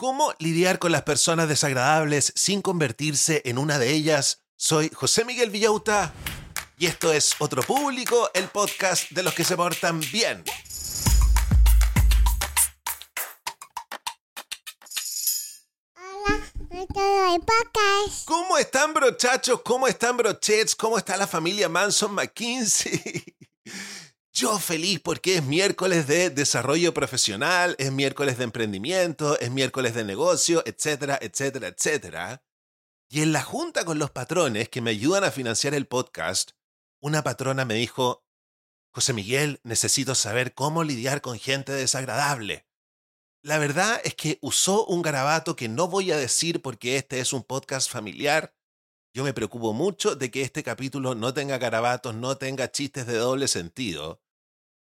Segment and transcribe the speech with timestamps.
[0.00, 4.40] ¿Cómo lidiar con las personas desagradables sin convertirse en una de ellas?
[4.56, 6.14] Soy José Miguel Villauta
[6.78, 10.42] y esto es Otro Público, el podcast de los que se portan bien.
[18.24, 19.60] ¿Cómo están brochachos?
[19.62, 20.74] ¿Cómo están brochets?
[20.76, 23.36] ¿Cómo está la familia Manson McKinsey?
[24.40, 30.02] Yo feliz porque es miércoles de desarrollo profesional, es miércoles de emprendimiento, es miércoles de
[30.02, 32.42] negocio, etcétera, etcétera, etcétera.
[33.10, 36.52] Y en la junta con los patrones que me ayudan a financiar el podcast,
[37.02, 38.24] una patrona me dijo,
[38.94, 42.66] José Miguel, necesito saber cómo lidiar con gente desagradable.
[43.42, 47.34] La verdad es que usó un garabato que no voy a decir porque este es
[47.34, 48.54] un podcast familiar.
[49.12, 53.18] Yo me preocupo mucho de que este capítulo no tenga garabatos, no tenga chistes de
[53.18, 54.22] doble sentido.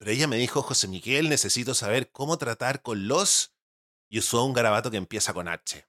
[0.00, 3.54] Pero ella me dijo, José Miguel, necesito saber cómo tratar con los...
[4.08, 5.86] Y usó un garabato que empieza con H.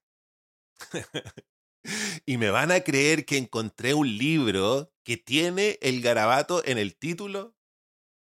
[2.25, 6.97] y me van a creer que encontré un libro que tiene el garabato en el
[6.97, 7.55] título.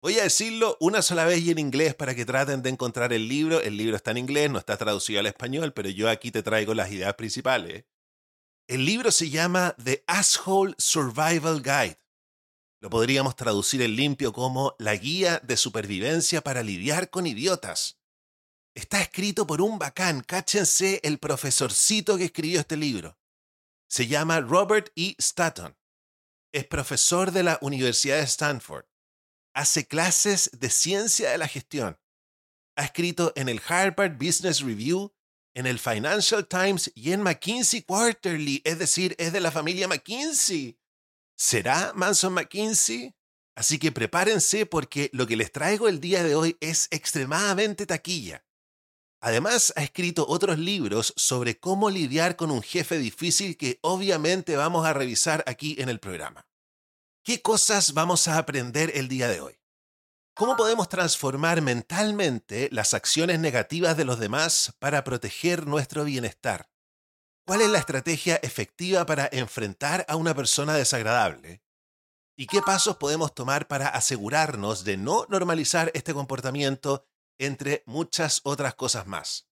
[0.01, 3.27] Voy a decirlo una sola vez y en inglés para que traten de encontrar el
[3.27, 3.59] libro.
[3.59, 6.73] El libro está en inglés, no está traducido al español, pero yo aquí te traigo
[6.73, 7.83] las ideas principales.
[8.67, 12.03] El libro se llama The Asshole Survival Guide.
[12.83, 17.97] Lo podríamos traducir en limpio como La Guía de Supervivencia para lidiar con idiotas.
[18.75, 23.17] Está escrito por un bacán, cáchense el profesorcito que escribió este libro.
[23.88, 25.16] Se llama Robert E.
[25.17, 25.77] Statton.
[26.51, 28.83] Es profesor de la Universidad de Stanford.
[29.55, 31.97] Hace clases de ciencia de la gestión.
[32.75, 35.15] Ha escrito en el Harvard Business Review,
[35.55, 40.77] en el Financial Times y en McKinsey Quarterly, es decir, es de la familia McKinsey.
[41.35, 43.16] ¿Será Manson McKinsey?
[43.55, 48.45] Así que prepárense porque lo que les traigo el día de hoy es extremadamente taquilla.
[49.21, 54.85] Además, ha escrito otros libros sobre cómo lidiar con un jefe difícil que obviamente vamos
[54.85, 56.45] a revisar aquí en el programa.
[57.23, 59.59] ¿Qué cosas vamos a aprender el día de hoy?
[60.35, 66.72] ¿Cómo podemos transformar mentalmente las acciones negativas de los demás para proteger nuestro bienestar?
[67.46, 71.62] ¿Cuál es la estrategia efectiva para enfrentar a una persona desagradable?
[72.38, 77.06] ¿Y qué pasos podemos tomar para asegurarnos de no normalizar este comportamiento
[77.38, 79.48] entre muchas otras cosas más.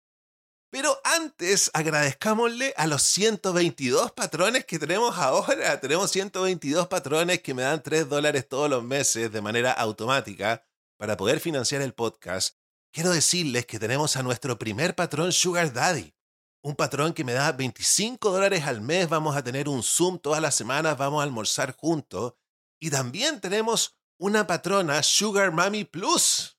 [0.69, 5.79] Pero antes agradezcámosle a los 122 patrones que tenemos ahora.
[5.81, 10.65] Tenemos 122 patrones que me dan 3 dólares todos los meses de manera automática
[10.97, 12.55] para poder financiar el podcast.
[12.93, 16.13] Quiero decirles que tenemos a nuestro primer patrón Sugar Daddy.
[16.63, 19.09] Un patrón que me da 25 dólares al mes.
[19.09, 20.97] Vamos a tener un Zoom todas las semanas.
[20.97, 22.33] Vamos a almorzar juntos.
[22.79, 26.57] Y también tenemos una patrona Sugar Mami Plus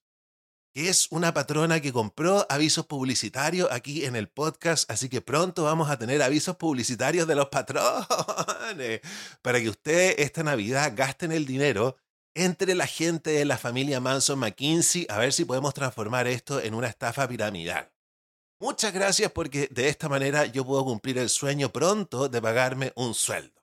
[0.74, 5.64] que es una patrona que compró avisos publicitarios aquí en el podcast, así que pronto
[5.64, 9.00] vamos a tener avisos publicitarios de los patrones
[9.42, 11.96] para que ustedes esta Navidad gasten el dinero
[12.34, 16.72] entre la gente de la familia Manson McKinsey a ver si podemos transformar esto en
[16.72, 17.91] una estafa piramidal.
[18.62, 23.12] Muchas gracias porque de esta manera yo puedo cumplir el sueño pronto de pagarme un
[23.12, 23.60] sueldo.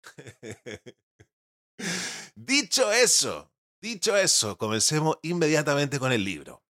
[2.36, 3.50] dicho eso,
[3.82, 6.62] dicho eso, comencemos inmediatamente con el libro.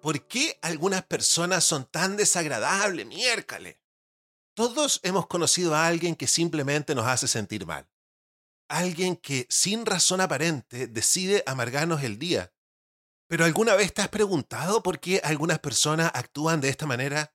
[0.00, 3.78] ¿Por qué algunas personas son tan desagradables, miércoles?
[4.54, 7.84] Todos hemos conocido a alguien que simplemente nos hace sentir mal.
[8.68, 12.52] Alguien que sin razón aparente decide amargarnos el día.
[13.28, 17.34] Pero ¿alguna vez te has preguntado por qué algunas personas actúan de esta manera?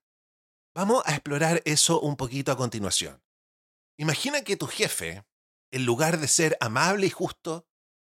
[0.74, 3.22] Vamos a explorar eso un poquito a continuación.
[3.98, 5.26] Imagina que tu jefe,
[5.72, 7.68] en lugar de ser amable y justo,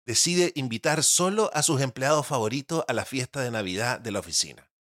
[0.07, 4.71] decide invitar solo a sus empleados favoritos a la fiesta de Navidad de la oficina.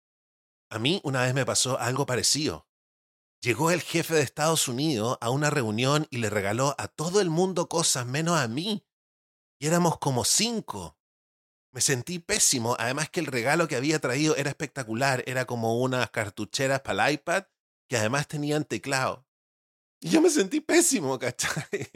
[0.70, 2.65] A mí una vez me pasó algo parecido.
[3.42, 7.30] Llegó el jefe de Estados Unidos a una reunión y le regaló a todo el
[7.30, 8.84] mundo cosas menos a mí.
[9.60, 10.98] Y éramos como cinco.
[11.72, 16.10] Me sentí pésimo, además que el regalo que había traído era espectacular, era como unas
[16.10, 17.44] cartucheras para el iPad
[17.88, 19.26] que además tenían teclado.
[20.00, 21.90] Y yo me sentí pésimo, ¿cachai?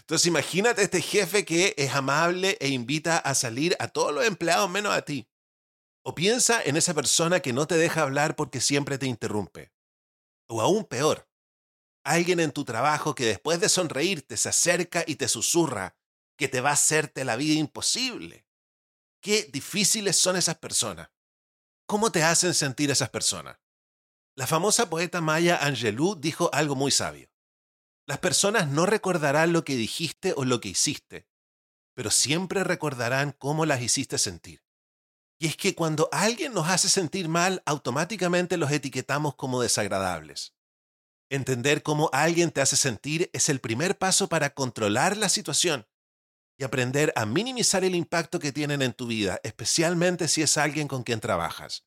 [0.00, 4.68] Entonces imagínate este jefe que es amable e invita a salir a todos los empleados
[4.68, 5.29] menos a ti.
[6.02, 9.72] O piensa en esa persona que no te deja hablar porque siempre te interrumpe.
[10.48, 11.28] O aún peor,
[12.04, 15.96] alguien en tu trabajo que después de sonreírte se acerca y te susurra
[16.36, 18.46] que te va a hacerte la vida imposible.
[19.20, 21.10] Qué difíciles son esas personas.
[21.86, 23.58] ¿Cómo te hacen sentir esas personas?
[24.36, 27.30] La famosa poeta maya Angelou dijo algo muy sabio.
[28.06, 31.28] Las personas no recordarán lo que dijiste o lo que hiciste,
[31.94, 34.64] pero siempre recordarán cómo las hiciste sentir.
[35.42, 40.54] Y es que cuando alguien nos hace sentir mal, automáticamente los etiquetamos como desagradables.
[41.30, 45.88] Entender cómo alguien te hace sentir es el primer paso para controlar la situación
[46.58, 50.86] y aprender a minimizar el impacto que tienen en tu vida, especialmente si es alguien
[50.88, 51.86] con quien trabajas.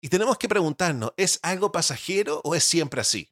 [0.00, 3.30] Y tenemos que preguntarnos, ¿es algo pasajero o es siempre así?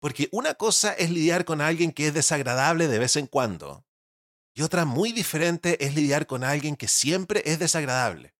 [0.00, 3.84] Porque una cosa es lidiar con alguien que es desagradable de vez en cuando,
[4.54, 8.34] y otra muy diferente es lidiar con alguien que siempre es desagradable.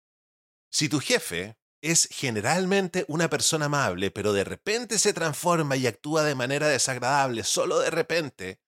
[0.72, 6.24] Si tu jefe es generalmente una persona amable, pero de repente se transforma y actúa
[6.24, 8.62] de manera desagradable solo de repente,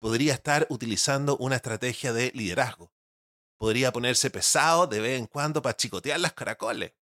[0.00, 2.92] podría estar utilizando una estrategia de liderazgo.
[3.56, 6.94] Podría ponerse pesado de vez en cuando para chicotear las caracoles.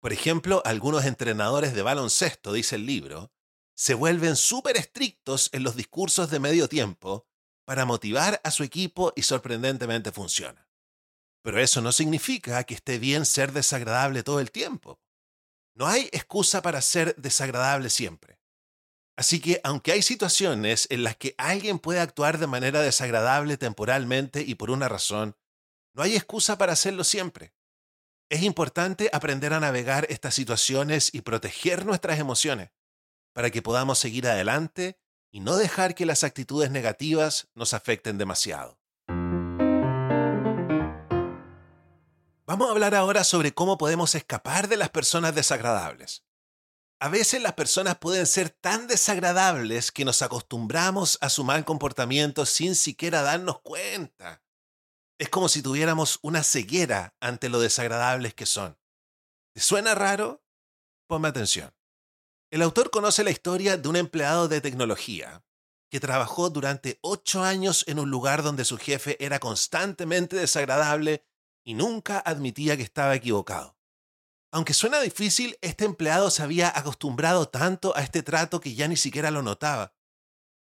[0.00, 3.32] Por ejemplo, algunos entrenadores de baloncesto, dice el libro,
[3.74, 7.28] se vuelven súper estrictos en los discursos de medio tiempo
[7.66, 10.67] para motivar a su equipo y sorprendentemente funciona.
[11.42, 15.00] Pero eso no significa que esté bien ser desagradable todo el tiempo.
[15.74, 18.38] No hay excusa para ser desagradable siempre.
[19.16, 24.42] Así que aunque hay situaciones en las que alguien puede actuar de manera desagradable temporalmente
[24.42, 25.36] y por una razón,
[25.92, 27.52] no hay excusa para hacerlo siempre.
[28.28, 32.70] Es importante aprender a navegar estas situaciones y proteger nuestras emociones
[33.32, 35.00] para que podamos seguir adelante
[35.30, 38.78] y no dejar que las actitudes negativas nos afecten demasiado.
[42.48, 46.24] Vamos a hablar ahora sobre cómo podemos escapar de las personas desagradables.
[46.98, 52.46] A veces las personas pueden ser tan desagradables que nos acostumbramos a su mal comportamiento
[52.46, 54.42] sin siquiera darnos cuenta.
[55.18, 58.78] Es como si tuviéramos una ceguera ante lo desagradables que son.
[59.54, 60.42] ¿Te suena raro?
[61.06, 61.74] Ponme atención.
[62.50, 65.44] El autor conoce la historia de un empleado de tecnología
[65.90, 71.27] que trabajó durante ocho años en un lugar donde su jefe era constantemente desagradable
[71.68, 73.76] y nunca admitía que estaba equivocado.
[74.50, 78.96] Aunque suena difícil, este empleado se había acostumbrado tanto a este trato que ya ni
[78.96, 79.92] siquiera lo notaba.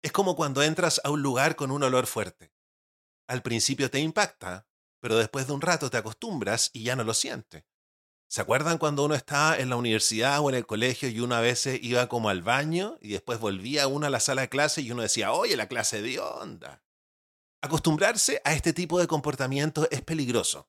[0.04, 2.52] Es como cuando entras a un lugar con un olor fuerte.
[3.30, 4.68] Al principio te impacta,
[5.00, 7.64] pero después de un rato te acostumbras y ya no lo sientes.
[8.28, 11.40] ¿Se acuerdan cuando uno estaba en la universidad o en el colegio y uno a
[11.40, 14.92] veces iba como al baño y después volvía uno a la sala de clase y
[14.92, 16.84] uno decía, oye, la clase de onda?
[17.62, 20.68] Acostumbrarse a este tipo de comportamiento es peligroso,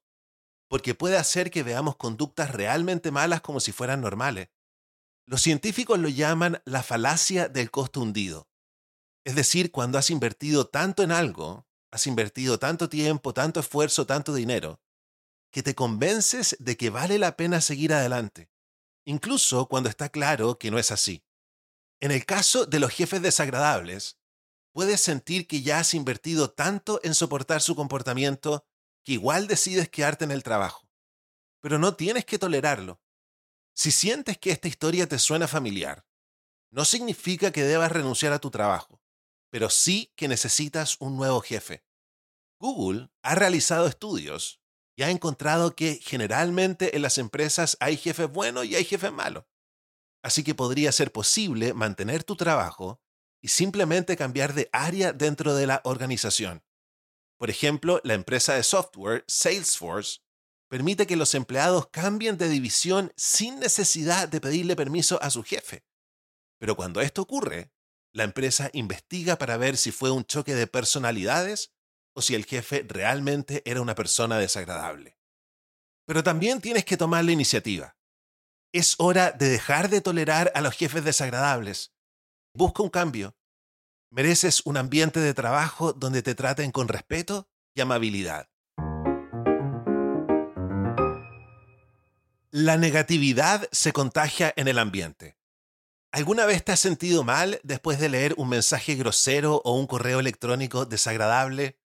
[0.71, 4.51] porque puede hacer que veamos conductas realmente malas como si fueran normales.
[5.27, 8.49] Los científicos lo llaman la falacia del costo hundido.
[9.25, 14.33] Es decir, cuando has invertido tanto en algo, has invertido tanto tiempo, tanto esfuerzo, tanto
[14.33, 14.81] dinero,
[15.51, 18.49] que te convences de que vale la pena seguir adelante,
[19.05, 21.25] incluso cuando está claro que no es así.
[21.99, 24.21] En el caso de los jefes desagradables,
[24.71, 28.65] puedes sentir que ya has invertido tanto en soportar su comportamiento
[29.05, 30.89] que igual decides quedarte en el trabajo.
[31.61, 33.01] Pero no tienes que tolerarlo.
[33.75, 36.07] Si sientes que esta historia te suena familiar,
[36.71, 39.01] no significa que debas renunciar a tu trabajo,
[39.51, 41.85] pero sí que necesitas un nuevo jefe.
[42.59, 44.61] Google ha realizado estudios
[44.97, 49.45] y ha encontrado que generalmente en las empresas hay jefes buenos y hay jefes malos.
[50.23, 53.01] Así que podría ser posible mantener tu trabajo
[53.41, 56.63] y simplemente cambiar de área dentro de la organización.
[57.41, 60.21] Por ejemplo, la empresa de software Salesforce
[60.69, 65.83] permite que los empleados cambien de división sin necesidad de pedirle permiso a su jefe.
[66.59, 67.73] Pero cuando esto ocurre,
[68.13, 71.73] la empresa investiga para ver si fue un choque de personalidades
[72.15, 75.17] o si el jefe realmente era una persona desagradable.
[76.07, 77.97] Pero también tienes que tomar la iniciativa.
[78.71, 81.95] Es hora de dejar de tolerar a los jefes desagradables.
[82.55, 83.35] Busca un cambio.
[84.13, 88.49] Mereces un ambiente de trabajo donde te traten con respeto y amabilidad.
[92.51, 95.39] La negatividad se contagia en el ambiente.
[96.11, 100.19] ¿Alguna vez te has sentido mal después de leer un mensaje grosero o un correo
[100.19, 101.79] electrónico desagradable?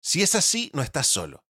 [0.00, 1.44] Si es así, no estás solo.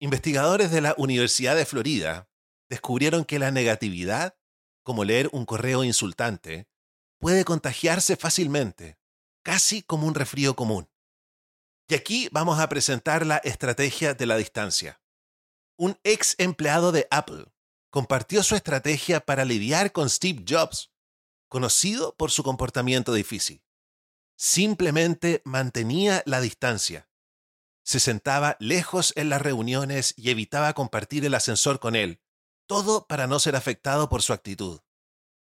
[0.00, 2.28] Investigadores de la Universidad de Florida
[2.68, 4.36] descubrieron que la negatividad,
[4.82, 6.66] como leer un correo insultante,
[7.20, 8.99] puede contagiarse fácilmente,
[9.42, 10.88] casi como un resfrío común.
[11.88, 15.00] Y aquí vamos a presentar la estrategia de la distancia.
[15.76, 17.46] Un ex empleado de Apple
[17.90, 20.92] compartió su estrategia para lidiar con Steve Jobs,
[21.48, 23.64] conocido por su comportamiento difícil.
[24.36, 27.08] Simplemente mantenía la distancia.
[27.82, 32.22] Se sentaba lejos en las reuniones y evitaba compartir el ascensor con él,
[32.66, 34.80] todo para no ser afectado por su actitud.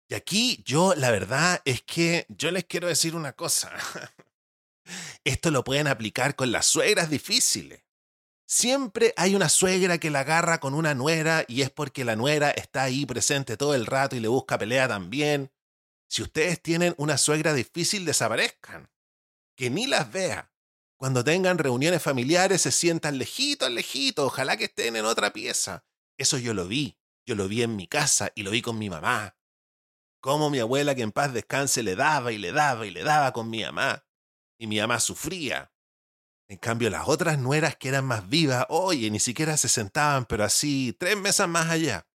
[0.08, 3.70] Y aquí yo, la verdad es que yo les quiero decir una cosa.
[5.24, 7.84] Esto lo pueden aplicar con las suegras difíciles.
[8.46, 12.50] Siempre hay una suegra que la agarra con una nuera y es porque la nuera
[12.50, 15.52] está ahí presente todo el rato y le busca pelea también.
[16.08, 18.90] Si ustedes tienen una suegra difícil, desaparezcan.
[19.54, 20.50] Que ni las vea.
[20.96, 25.84] Cuando tengan reuniones familiares se sientan lejitos, lejitos, ojalá que estén en otra pieza.
[26.16, 26.98] Eso yo lo vi.
[27.26, 29.37] Yo lo vi en mi casa y lo vi con mi mamá.
[30.20, 33.32] Cómo mi abuela, que en paz descanse, le daba y le daba y le daba
[33.32, 34.04] con mi mamá.
[34.58, 35.72] Y mi mamá sufría.
[36.48, 40.44] En cambio, las otras nueras que eran más vivas, oye, ni siquiera se sentaban, pero
[40.44, 42.08] así, tres mesas más allá.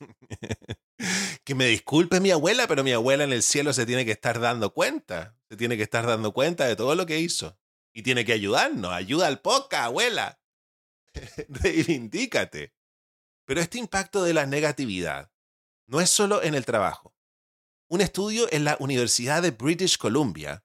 [1.44, 4.40] que me disculpe mi abuela, pero mi abuela en el cielo se tiene que estar
[4.40, 5.36] dando cuenta.
[5.48, 7.58] Se tiene que estar dando cuenta de todo lo que hizo.
[7.92, 8.90] Y tiene que ayudarnos.
[8.92, 10.40] Ayuda al poca, abuela.
[11.48, 12.74] Reivindícate.
[13.46, 15.30] Pero este impacto de la negatividad
[15.86, 17.13] no es solo en el trabajo.
[17.88, 20.64] Un estudio en la Universidad de British Columbia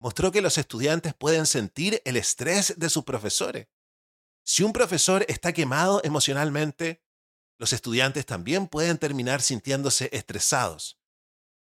[0.00, 3.68] mostró que los estudiantes pueden sentir el estrés de sus profesores.
[4.44, 7.02] Si un profesor está quemado emocionalmente,
[7.58, 10.98] los estudiantes también pueden terminar sintiéndose estresados.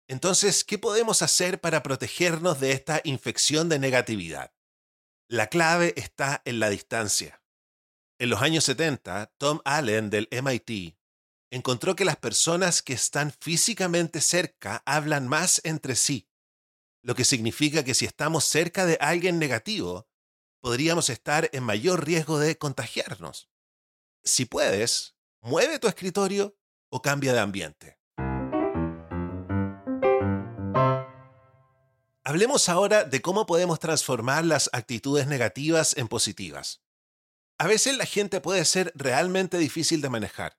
[0.09, 4.53] Entonces, ¿qué podemos hacer para protegernos de esta infección de negatividad?
[5.29, 7.43] La clave está en la distancia.
[8.19, 10.97] En los años 70, Tom Allen del MIT
[11.51, 16.29] encontró que las personas que están físicamente cerca hablan más entre sí
[17.07, 20.09] lo que significa que si estamos cerca de alguien negativo,
[20.61, 23.49] podríamos estar en mayor riesgo de contagiarnos.
[24.25, 28.01] Si puedes, mueve tu escritorio o cambia de ambiente.
[32.25, 36.83] Hablemos ahora de cómo podemos transformar las actitudes negativas en positivas.
[37.57, 40.59] A veces la gente puede ser realmente difícil de manejar.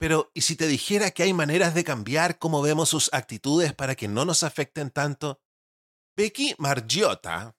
[0.00, 3.94] Pero, ¿y si te dijera que hay maneras de cambiar cómo vemos sus actitudes para
[3.94, 5.42] que no nos afecten tanto?
[6.16, 7.54] Becky Margiotta,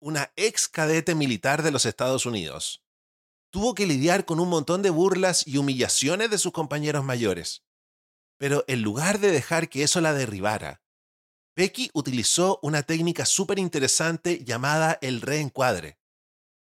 [0.00, 2.82] una ex cadete militar de los Estados Unidos,
[3.50, 7.62] tuvo que lidiar con un montón de burlas y humillaciones de sus compañeros mayores.
[8.38, 10.80] Pero en lugar de dejar que eso la derribara,
[11.54, 15.98] Becky utilizó una técnica súper interesante llamada el reencuadre.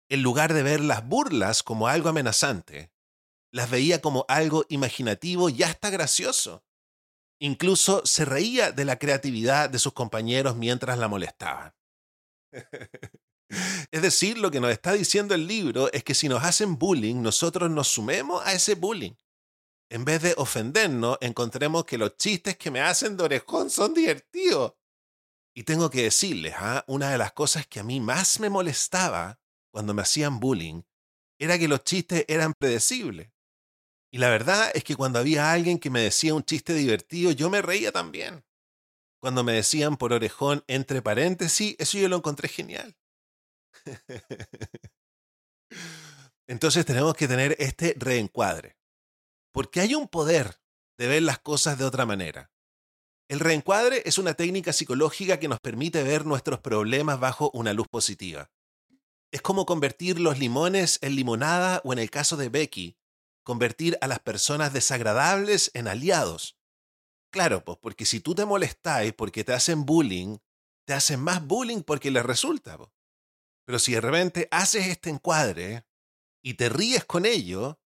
[0.08, 2.94] En lugar de ver las burlas como algo amenazante,
[3.52, 6.64] las veía como algo imaginativo y hasta gracioso.
[7.40, 11.74] Incluso se reía de la creatividad de sus compañeros mientras la molestaban.
[13.92, 17.22] Es decir, lo que nos está diciendo el libro es que si nos hacen bullying,
[17.22, 19.14] nosotros nos sumemos a ese bullying.
[19.90, 24.74] En vez de ofendernos, encontremos que los chistes que me hacen de orejón son divertidos.
[25.56, 26.84] Y tengo que decirles, ¿ah?
[26.88, 29.40] una de las cosas que a mí más me molestaba
[29.72, 30.82] cuando me hacían bullying
[31.40, 33.32] era que los chistes eran predecibles.
[34.12, 37.50] Y la verdad es que cuando había alguien que me decía un chiste divertido, yo
[37.50, 38.46] me reía también.
[39.20, 42.96] Cuando me decían por orejón entre paréntesis, eso yo lo encontré genial.
[46.48, 48.78] Entonces tenemos que tener este reencuadre.
[49.52, 50.62] Porque hay un poder
[50.98, 52.52] de ver las cosas de otra manera.
[53.30, 57.88] El reencuadre es una técnica psicológica que nos permite ver nuestros problemas bajo una luz
[57.90, 58.50] positiva.
[59.32, 62.98] Es como convertir los limones en limonada o en el caso de Becky,
[63.48, 66.58] convertir a las personas desagradables en aliados.
[67.32, 70.40] Claro, pues porque si tú te molestáis porque te hacen bullying,
[70.86, 72.78] te hacen más bullying porque les resulta.
[73.66, 75.86] Pero si de repente haces este encuadre
[76.44, 77.80] y te ríes con ello,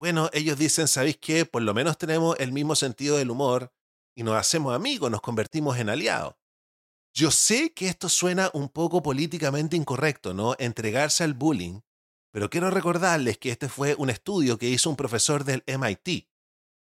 [0.00, 1.44] Bueno, ellos dicen, ¿sabéis qué?
[1.44, 3.72] Por lo menos tenemos el mismo sentido del humor
[4.16, 6.36] y nos hacemos amigos, nos convertimos en aliados.
[7.14, 10.54] Yo sé que esto suena un poco políticamente incorrecto, ¿no?
[10.58, 11.80] Entregarse al bullying,
[12.30, 16.28] pero quiero recordarles que este fue un estudio que hizo un profesor del MIT.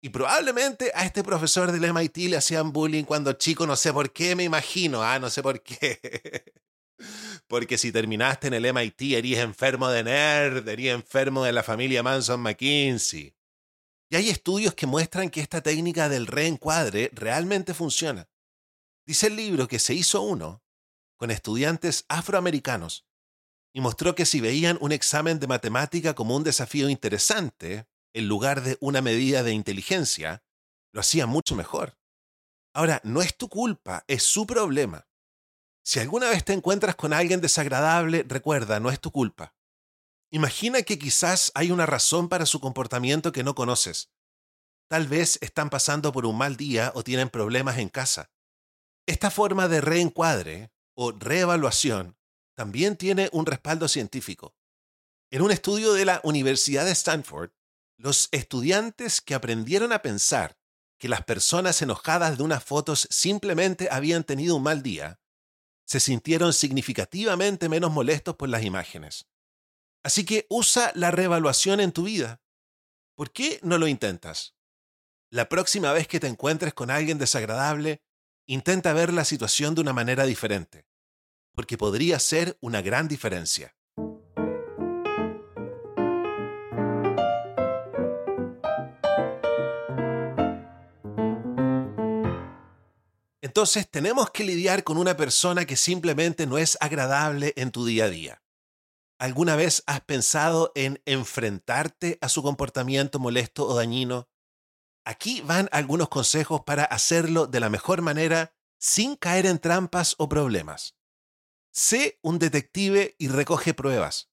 [0.03, 4.13] Y probablemente a este profesor del MIT le hacían bullying cuando chico, no sé por
[4.13, 6.53] qué, me imagino, ah, no sé por qué.
[7.47, 12.03] Porque si terminaste en el MIT, erías enfermo de nerd, erías enfermo de la familia
[12.03, 13.35] Manson McKinsey.
[14.11, 18.29] Y hay estudios que muestran que esta técnica del reencuadre realmente funciona.
[19.07, 20.63] Dice el libro que se hizo uno
[21.17, 23.07] con estudiantes afroamericanos
[23.75, 28.63] y mostró que si veían un examen de matemática como un desafío interesante, en lugar
[28.63, 30.45] de una medida de inteligencia,
[30.93, 31.99] lo hacían mucho mejor.
[32.73, 35.09] Ahora, no es tu culpa, es su problema.
[35.85, 39.57] Si alguna vez te encuentras con alguien desagradable, recuerda, no es tu culpa.
[40.31, 44.13] Imagina que quizás hay una razón para su comportamiento que no conoces.
[44.89, 48.31] Tal vez están pasando por un mal día o tienen problemas en casa.
[49.07, 52.17] Esta forma de reencuadre o reevaluación
[52.55, 54.55] también tiene un respaldo científico.
[55.31, 57.51] En un estudio de la Universidad de Stanford,
[57.97, 60.59] los estudiantes que aprendieron a pensar
[60.99, 65.21] que las personas enojadas de unas fotos simplemente habían tenido un mal día,
[65.85, 69.27] se sintieron significativamente menos molestos por las imágenes.
[70.03, 72.43] Así que usa la reevaluación en tu vida.
[73.15, 74.55] ¿Por qué no lo intentas?
[75.31, 78.03] La próxima vez que te encuentres con alguien desagradable,
[78.47, 80.87] intenta ver la situación de una manera diferente,
[81.55, 83.75] porque podría ser una gran diferencia.
[93.41, 98.07] Entonces tenemos que lidiar con una persona que simplemente no es agradable en tu día
[98.07, 98.43] a día.
[99.19, 104.29] ¿Alguna vez has pensado en enfrentarte a su comportamiento molesto o dañino?
[105.05, 110.29] Aquí van algunos consejos para hacerlo de la mejor manera sin caer en trampas o
[110.29, 110.97] problemas.
[111.77, 114.31] Sé un detective y recoge pruebas.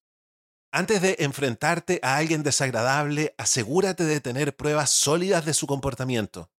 [0.72, 6.52] Antes de enfrentarte a alguien desagradable, asegúrate de tener pruebas sólidas de su comportamiento.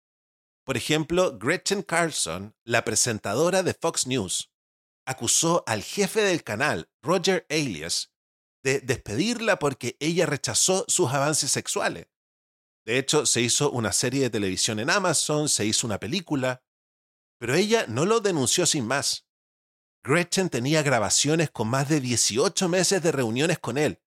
[0.66, 4.52] Por ejemplo, Gretchen Carlson, la presentadora de Fox News,
[5.06, 8.12] acusó al jefe del canal, Roger Alias,
[8.64, 12.08] de despedirla porque ella rechazó sus avances sexuales.
[12.88, 16.64] De hecho, se hizo una serie de televisión en Amazon, se hizo una película,
[17.38, 19.28] pero ella no lo denunció sin más.
[20.04, 24.02] Gretchen tenía grabaciones con más de 18 meses de reuniones con él,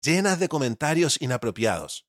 [0.00, 2.06] llenas de comentarios inapropiados.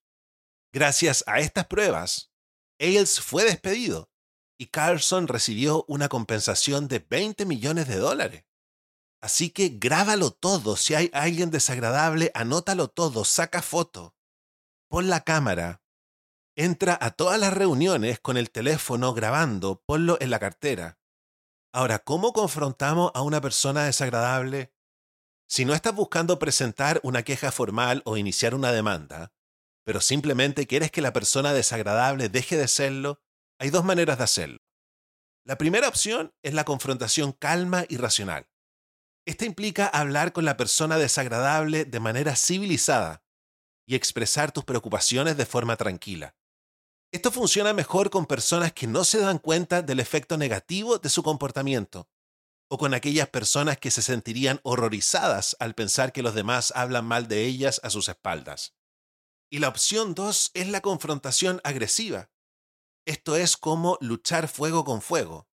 [0.71, 2.31] Gracias a estas pruebas,
[2.79, 4.11] Ailes fue despedido
[4.59, 8.45] y Carlson recibió una compensación de 20 millones de dólares.
[9.19, 10.75] Así que grábalo todo.
[10.75, 14.15] Si hay alguien desagradable, anótalo todo, saca foto.
[14.87, 15.81] Pon la cámara.
[16.55, 21.00] Entra a todas las reuniones con el teléfono grabando, ponlo en la cartera.
[21.73, 24.73] Ahora, ¿cómo confrontamos a una persona desagradable?
[25.47, 29.31] Si no estás buscando presentar una queja formal o iniciar una demanda,
[29.85, 33.21] pero simplemente quieres que la persona desagradable deje de serlo,
[33.57, 34.59] hay dos maneras de hacerlo.
[35.45, 38.49] La primera opción es la confrontación calma y racional.
[39.25, 43.23] Esta implica hablar con la persona desagradable de manera civilizada
[43.85, 46.35] y expresar tus preocupaciones de forma tranquila.
[47.13, 51.23] Esto funciona mejor con personas que no se dan cuenta del efecto negativo de su
[51.23, 52.09] comportamiento
[52.69, 57.27] o con aquellas personas que se sentirían horrorizadas al pensar que los demás hablan mal
[57.27, 58.75] de ellas a sus espaldas.
[59.51, 62.31] Y la opción 2 es la confrontación agresiva.
[63.05, 65.51] Esto es como luchar fuego con fuego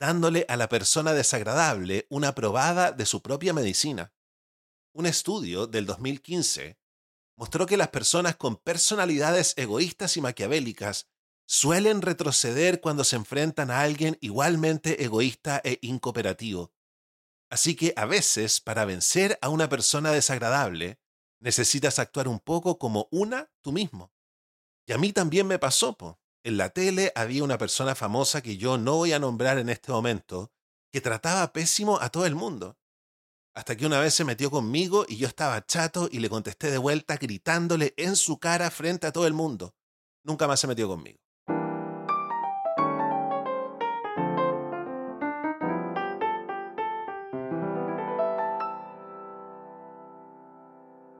[0.00, 4.14] dándole a la persona desagradable una probada de su propia medicina.
[4.94, 6.79] Un estudio del 2015
[7.40, 11.08] mostró que las personas con personalidades egoístas y maquiavélicas
[11.46, 16.74] suelen retroceder cuando se enfrentan a alguien igualmente egoísta e incooperativo.
[17.50, 21.00] Así que a veces, para vencer a una persona desagradable,
[21.40, 24.12] necesitas actuar un poco como una tú mismo.
[24.86, 25.96] Y a mí también me pasó,
[26.44, 29.92] en la tele había una persona famosa que yo no voy a nombrar en este
[29.92, 30.52] momento,
[30.92, 32.78] que trataba pésimo a todo el mundo.
[33.54, 36.78] Hasta que una vez se metió conmigo y yo estaba chato y le contesté de
[36.78, 39.74] vuelta gritándole en su cara frente a todo el mundo.
[40.24, 41.18] Nunca más se metió conmigo.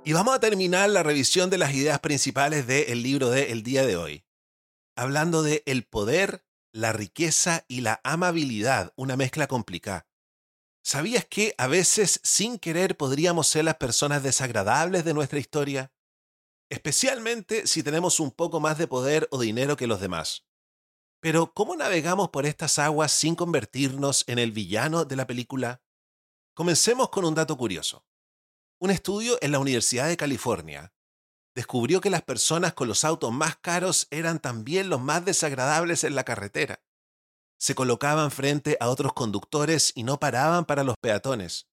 [0.05, 3.87] Y vamos a terminar la revisión de las ideas principales del libro de El día
[3.87, 4.25] de hoy
[5.01, 10.07] hablando de el poder, la riqueza y la amabilidad, una mezcla complicada.
[10.83, 15.93] ¿Sabías que a veces sin querer podríamos ser las personas desagradables de nuestra historia?
[16.71, 20.47] especialmente si tenemos un poco más de poder o dinero que los demás.
[21.21, 25.83] Pero, ¿cómo navegamos por estas aguas sin convertirnos en el villano de la película?
[26.55, 28.07] Comencemos con un dato curioso.
[28.79, 30.95] Un estudio en la Universidad de California
[31.55, 36.15] descubrió que las personas con los autos más caros eran también los más desagradables en
[36.15, 36.81] la carretera.
[37.61, 41.69] Se colocaban frente a otros conductores y no paraban para los peatones.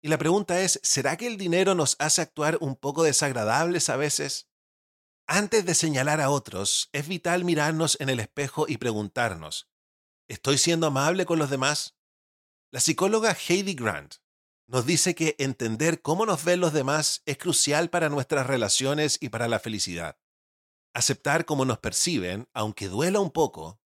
[0.00, 3.96] Y la pregunta es, ¿será que el dinero nos hace actuar un poco desagradables a
[3.96, 4.48] veces?
[5.26, 9.68] Antes de señalar a otros, es vital mirarnos en el espejo y preguntarnos,
[10.28, 11.96] ¿estoy siendo amable con los demás?
[12.70, 14.16] La psicóloga Heidi Grant
[14.68, 19.30] nos dice que entender cómo nos ven los demás es crucial para nuestras relaciones y
[19.30, 20.16] para la felicidad.
[20.94, 23.80] Aceptar cómo nos perciben, aunque duela un poco,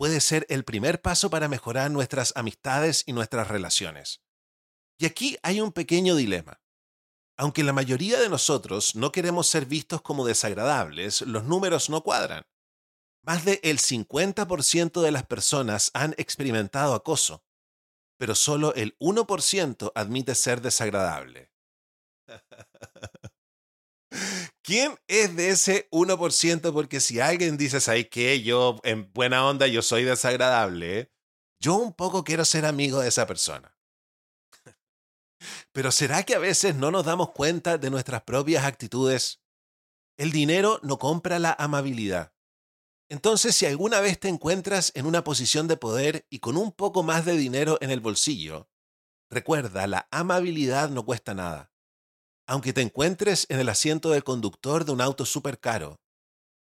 [0.00, 4.22] puede ser el primer paso para mejorar nuestras amistades y nuestras relaciones.
[4.98, 6.62] Y aquí hay un pequeño dilema.
[7.36, 12.46] Aunque la mayoría de nosotros no queremos ser vistos como desagradables, los números no cuadran.
[13.26, 17.44] Más del 50% de las personas han experimentado acoso,
[18.16, 21.52] pero solo el 1% admite ser desagradable.
[24.70, 26.72] ¿Quién es de ese 1%?
[26.72, 28.40] Porque si alguien dice, ¿sabes qué?
[28.40, 31.10] Yo, en buena onda, yo soy desagradable.
[31.58, 33.76] Yo un poco quiero ser amigo de esa persona.
[35.72, 39.42] Pero ¿será que a veces no nos damos cuenta de nuestras propias actitudes?
[40.16, 42.32] El dinero no compra la amabilidad.
[43.08, 47.02] Entonces, si alguna vez te encuentras en una posición de poder y con un poco
[47.02, 48.70] más de dinero en el bolsillo,
[49.30, 51.69] recuerda, la amabilidad no cuesta nada.
[52.50, 56.00] Aunque te encuentres en el asiento del conductor de un auto súper caro,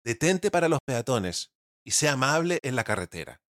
[0.02, 1.50] detente para los peatones
[1.84, 3.42] y sea amable en la carretera.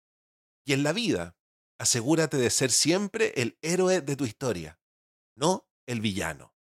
[0.65, 1.37] Y en la vida,
[1.79, 4.79] asegúrate de ser siempre el héroe de tu historia
[5.37, 6.55] no el villano.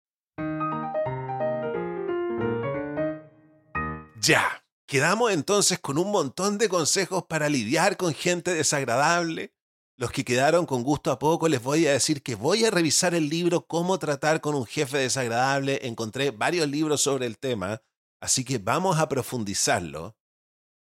[4.20, 9.54] Ya, quedamos entonces con un montón de consejos para lidiar con gente desagradable.
[10.02, 13.14] Los que quedaron con gusto a poco les voy a decir que voy a revisar
[13.14, 15.86] el libro Cómo tratar con un jefe desagradable.
[15.86, 17.84] Encontré varios libros sobre el tema,
[18.20, 20.18] así que vamos a profundizarlo.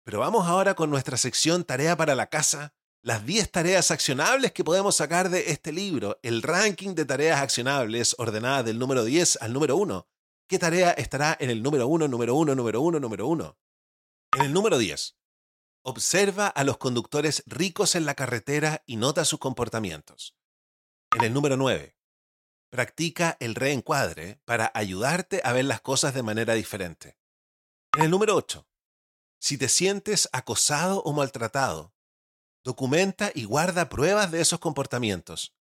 [0.03, 2.75] Pero vamos ahora con nuestra sección Tarea para la Casa,
[3.05, 8.17] las 10 tareas accionables que podemos sacar de este libro, el ranking de tareas accionables
[8.19, 10.09] ordenadas del número 10 al número 1.
[10.49, 13.59] ¿Qué tarea estará en el número 1, número 1, número 1, número 1?
[14.39, 15.17] En el número 10.
[15.87, 20.35] Observa a los conductores ricos en la carretera y nota sus comportamientos.
[21.15, 21.95] En el número 9.
[22.71, 27.19] Practica el reencuadre para ayudarte a ver las cosas de manera diferente.
[27.99, 28.67] En el número 8.
[29.39, 31.95] Si te sientes acosado o maltratado,
[32.65, 35.55] documenta y guarda pruebas de esos comportamientos.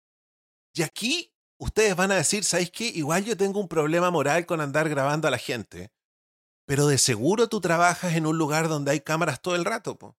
[0.73, 2.85] Y aquí ustedes van a decir, ¿sabéis qué?
[2.85, 5.91] Igual yo tengo un problema moral con andar grabando a la gente,
[6.65, 9.97] pero de seguro tú trabajas en un lugar donde hay cámaras todo el rato.
[9.97, 10.15] Po.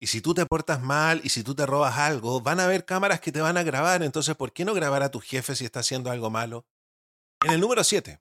[0.00, 2.84] Y si tú te portas mal y si tú te robas algo, van a haber
[2.84, 5.64] cámaras que te van a grabar, entonces ¿por qué no grabar a tu jefe si
[5.64, 6.66] está haciendo algo malo?
[7.44, 8.20] En el número 7.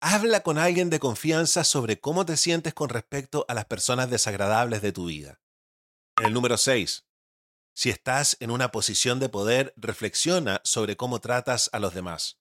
[0.00, 4.82] Habla con alguien de confianza sobre cómo te sientes con respecto a las personas desagradables
[4.82, 5.40] de tu vida.
[6.18, 7.06] En el número 6.
[7.74, 12.38] Si estás en una posición de poder, reflexiona sobre cómo tratas a los demás.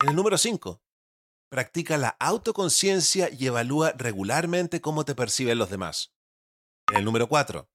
[0.00, 0.80] En el número 5.
[1.50, 6.14] Practica la autoconciencia y evalúa regularmente cómo te perciben los demás.
[6.88, 7.68] En el número 4.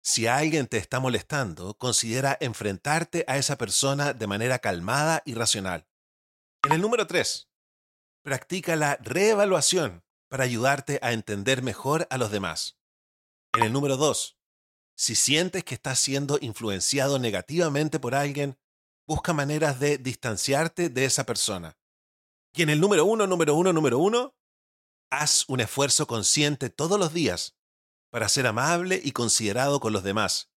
[0.00, 5.88] Si alguien te está molestando, considera enfrentarte a esa persona de manera calmada y racional.
[6.62, 7.50] En el número 3.
[8.22, 12.78] Practica la reevaluación para ayudarte a entender mejor a los demás.
[13.54, 14.38] En el número 2.
[14.96, 18.56] Si sientes que estás siendo influenciado negativamente por alguien,
[19.04, 21.79] busca maneras de distanciarte de esa persona.
[22.52, 24.34] Y en el número uno, número uno, número uno,
[25.08, 27.56] haz un esfuerzo consciente todos los días
[28.10, 30.50] para ser amable y considerado con los demás,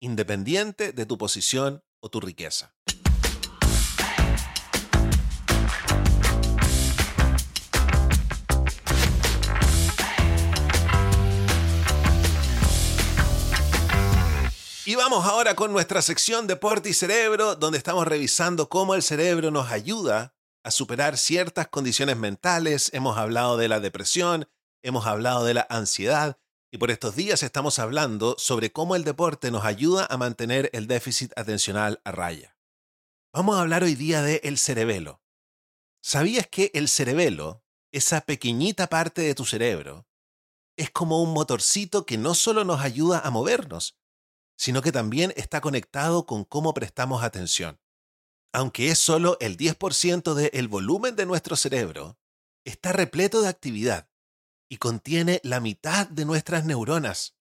[0.00, 2.76] independiente de tu posición o tu riqueza.
[14.86, 19.50] Y vamos ahora con nuestra sección Deporte y Cerebro, donde estamos revisando cómo el cerebro
[19.50, 20.33] nos ayuda
[20.64, 22.90] a superar ciertas condiciones mentales.
[22.94, 24.48] Hemos hablado de la depresión,
[24.82, 26.38] hemos hablado de la ansiedad
[26.72, 30.88] y por estos días estamos hablando sobre cómo el deporte nos ayuda a mantener el
[30.88, 32.56] déficit atencional a raya.
[33.32, 35.22] Vamos a hablar hoy día de el cerebelo.
[36.02, 40.08] ¿Sabías que el cerebelo, esa pequeñita parte de tu cerebro,
[40.76, 43.96] es como un motorcito que no solo nos ayuda a movernos,
[44.56, 47.78] sino que también está conectado con cómo prestamos atención.
[48.54, 52.20] Aunque es solo el 10% del volumen de nuestro cerebro,
[52.64, 54.08] está repleto de actividad
[54.68, 57.34] y contiene la mitad de nuestras neuronas.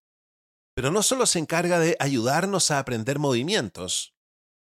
[0.73, 4.15] Pero no solo se encarga de ayudarnos a aprender movimientos,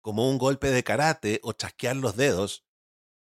[0.01, 2.65] como un golpe de karate o chasquear los dedos,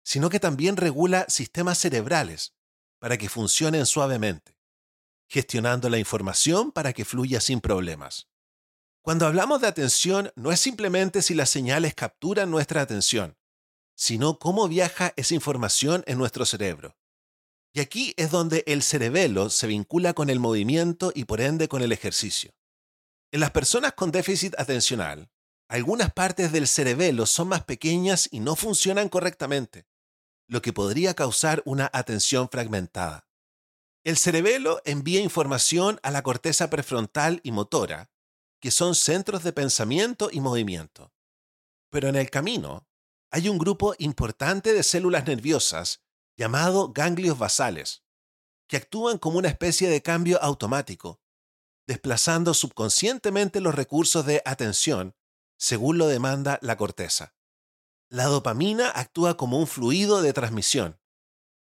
[0.04, 2.56] sino que también regula sistemas cerebrales
[2.98, 4.58] para que funcionen suavemente,
[5.30, 8.33] gestionando la información para que fluya sin problemas.
[9.04, 13.38] Cuando hablamos de atención, no es simplemente si las señales capturan nuestra atención,
[13.96, 16.96] sino cómo viaja esa información en nuestro cerebro.
[17.74, 21.82] Y aquí es donde el cerebelo se vincula con el movimiento y por ende con
[21.82, 22.54] el ejercicio.
[23.34, 25.30] En las personas con déficit atencional,
[25.68, 29.86] algunas partes del cerebelo son más pequeñas y no funcionan correctamente,
[30.48, 33.28] lo que podría causar una atención fragmentada.
[34.06, 38.13] El cerebelo envía información a la corteza prefrontal y motora,
[38.64, 41.12] que son centros de pensamiento y movimiento.
[41.90, 42.88] Pero en el camino
[43.30, 46.02] hay un grupo importante de células nerviosas
[46.38, 48.06] llamado ganglios basales,
[48.70, 51.20] que actúan como una especie de cambio automático,
[51.88, 55.14] desplazando subconscientemente los recursos de atención
[55.58, 57.36] según lo demanda la corteza.
[58.08, 61.02] La dopamina actúa como un fluido de transmisión.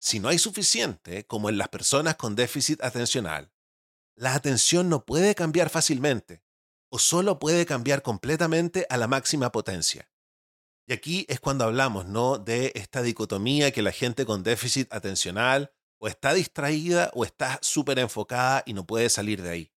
[0.00, 3.52] Si no hay suficiente, como en las personas con déficit atencional,
[4.14, 6.47] la atención no puede cambiar fácilmente
[6.90, 10.10] o solo puede cambiar completamente a la máxima potencia.
[10.86, 12.38] Y aquí es cuando hablamos, ¿no?
[12.38, 17.98] De esta dicotomía que la gente con déficit atencional o está distraída o está súper
[17.98, 19.72] enfocada y no puede salir de ahí.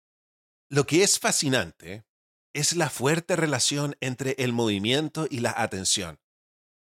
[0.70, 2.06] Lo que es fascinante
[2.54, 6.20] es la fuerte relación entre el movimiento y la atención.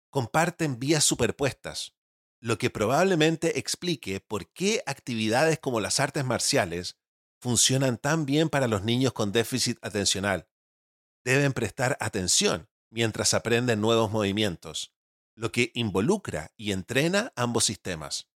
[0.10, 1.94] Comparten vías superpuestas,
[2.40, 6.98] lo que probablemente explique por qué actividades como las artes marciales
[7.46, 10.48] funcionan tan bien para los niños con déficit atencional.
[11.24, 14.96] Deben prestar atención mientras aprenden nuevos movimientos,
[15.36, 18.32] lo que involucra y entrena ambos sistemas.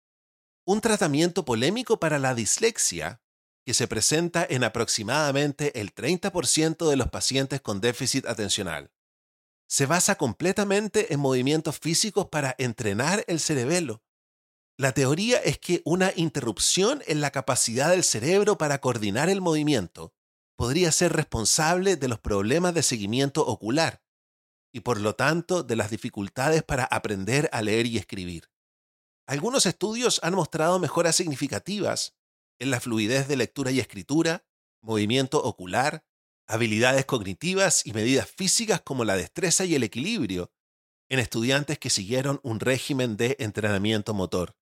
[0.64, 3.22] Un tratamiento polémico para la dislexia,
[3.64, 8.90] que se presenta en aproximadamente el 30% de los pacientes con déficit atencional,
[9.68, 14.02] se basa completamente en movimientos físicos para entrenar el cerebelo.
[14.78, 20.12] La teoría es que una interrupción en la capacidad del cerebro para coordinar el movimiento
[20.54, 24.02] podría ser responsable de los problemas de seguimiento ocular,
[24.74, 28.50] y por lo tanto de las dificultades para aprender a leer y escribir.
[29.26, 32.14] Algunos estudios han mostrado mejoras significativas
[32.58, 34.46] en la fluidez de lectura y escritura,
[34.82, 36.04] movimiento ocular,
[36.46, 40.52] habilidades cognitivas y medidas físicas como la destreza y el equilibrio
[41.08, 44.55] en estudiantes que siguieron un régimen de entrenamiento motor.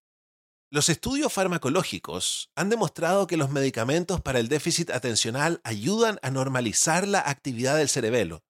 [0.75, 7.07] Los estudios farmacológicos han demostrado que los medicamentos para el déficit atencional ayudan a normalizar
[7.07, 8.43] la actividad del cerebelo,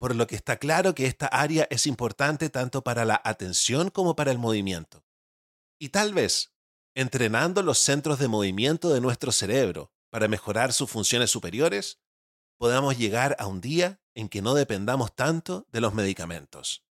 [0.00, 4.16] por lo que está claro que esta área es importante tanto para la atención como
[4.16, 5.04] para el movimiento.
[5.78, 6.52] Y tal vez,
[6.96, 12.00] entrenando los centros de movimiento de nuestro cerebro para mejorar sus funciones superiores,
[12.58, 16.84] podamos llegar a un día en que no dependamos tanto de los medicamentos.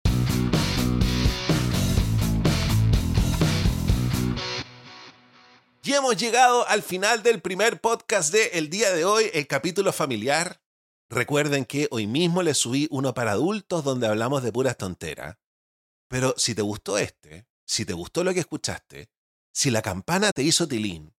[5.84, 9.92] Y hemos llegado al final del primer podcast de el día de hoy, el capítulo
[9.92, 10.62] familiar.
[11.10, 15.38] Recuerden que hoy mismo les subí uno para adultos donde hablamos de puras tonteras.
[16.06, 19.10] Pero si te gustó este, si te gustó lo que escuchaste,
[19.52, 21.16] si la campana te hizo tilín,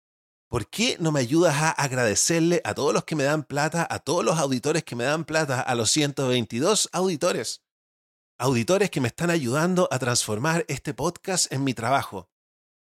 [0.47, 3.99] ¿por qué no me ayudas a agradecerle a todos los que me dan plata, a
[3.99, 7.63] todos los auditores que me dan plata, a los 122 auditores?
[8.37, 12.29] Auditores que me están ayudando a transformar este podcast en mi trabajo,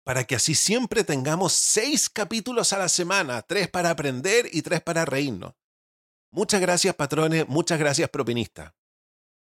[0.04, 4.82] para que así siempre tengamos seis capítulos a la semana, tres para aprender y tres
[4.82, 5.54] para reírnos.
[6.30, 8.74] Muchas gracias patrones, muchas gracias propinistas.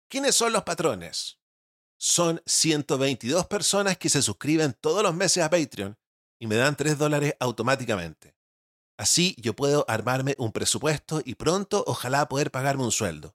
[0.09, 1.39] ¿Quiénes son los patrones?
[1.99, 5.99] Son 122 personas que se suscriben todos los meses a Patreon
[6.39, 8.37] y me dan 3 dólares automáticamente.
[8.99, 13.35] Así yo puedo armarme un presupuesto y pronto ojalá poder pagarme un sueldo.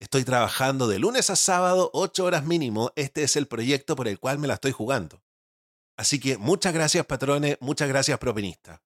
[0.00, 2.90] Estoy trabajando de lunes a sábado 8 horas mínimo.
[2.96, 5.22] Este es el proyecto por el cual me la estoy jugando.
[5.96, 8.80] Así que muchas gracias patrones, muchas gracias propinistas.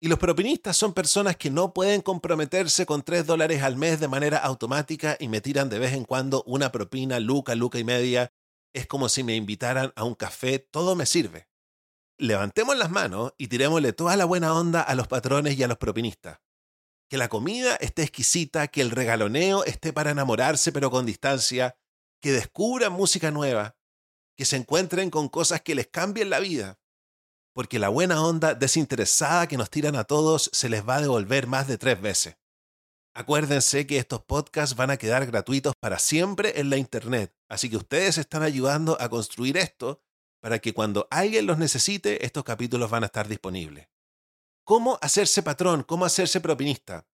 [0.00, 4.08] Y los propinistas son personas que no pueden comprometerse con 3 dólares al mes de
[4.08, 8.30] manera automática y me tiran de vez en cuando una propina, luca, luca y media.
[8.74, 11.48] Es como si me invitaran a un café, todo me sirve.
[12.18, 15.78] Levantemos las manos y tirémosle toda la buena onda a los patrones y a los
[15.78, 16.40] propinistas.
[17.08, 21.76] Que la comida esté exquisita, que el regaloneo esté para enamorarse pero con distancia,
[22.20, 23.76] que descubran música nueva,
[24.36, 26.78] que se encuentren con cosas que les cambien la vida
[27.54, 31.46] porque la buena onda desinteresada que nos tiran a todos se les va a devolver
[31.46, 32.36] más de tres veces.
[33.14, 37.76] Acuérdense que estos podcasts van a quedar gratuitos para siempre en la Internet, así que
[37.76, 40.02] ustedes están ayudando a construir esto
[40.42, 43.88] para que cuando alguien los necesite, estos capítulos van a estar disponibles.
[44.64, 45.84] ¿Cómo hacerse patrón?
[45.84, 47.06] ¿Cómo hacerse propinista?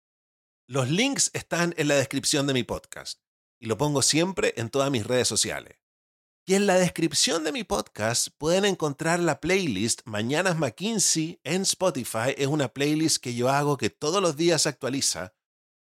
[0.66, 3.20] Los links están en la descripción de mi podcast
[3.60, 5.79] y lo pongo siempre en todas mis redes sociales.
[6.50, 12.34] Y en la descripción de mi podcast pueden encontrar la playlist Mañanas McKinsey en Spotify.
[12.36, 15.32] Es una playlist que yo hago que todos los días se actualiza.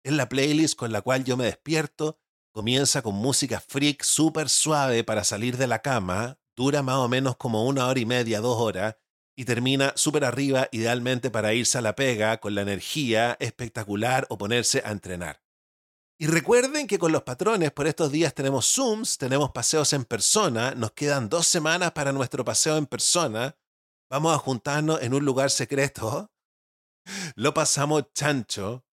[0.04, 2.19] Es la playlist con la cual yo me despierto.
[2.51, 6.39] Comienza con música freak súper suave para salir de la cama.
[6.56, 8.95] Dura más o menos como una hora y media, dos horas.
[9.36, 14.39] Y termina súper arriba, idealmente para irse a la pega con la energía espectacular o
[14.39, 15.44] ponerse a entrenar.
[16.17, 20.73] Y recuerden que con los patrones por estos días tenemos Zooms, tenemos paseos en persona,
[20.73, 23.58] nos quedan dos semanas para nuestro paseo en persona.
[24.10, 26.32] Vamos a juntarnos en un lugar secreto.
[27.36, 28.86] Lo pasamos chancho.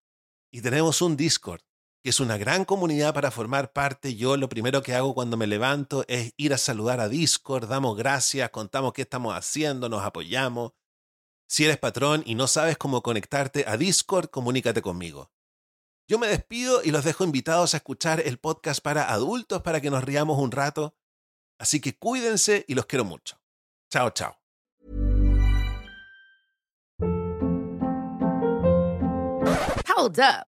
[0.51, 1.61] Y tenemos un Discord,
[2.03, 4.17] que es una gran comunidad para formar parte.
[4.17, 7.97] Yo lo primero que hago cuando me levanto es ir a saludar a Discord, damos
[7.97, 10.73] gracias, contamos qué estamos haciendo, nos apoyamos.
[11.49, 15.31] Si eres patrón y no sabes cómo conectarte a Discord, comunícate conmigo.
[16.13, 19.89] Yo me despido y los dejo invitados a escuchar el podcast para adultos para que
[19.89, 20.95] nos riamos un rato.
[21.59, 23.41] Así que cuídense y los quiero mucho.
[23.91, 24.37] Chao, chao.
[29.89, 30.52] Hold up.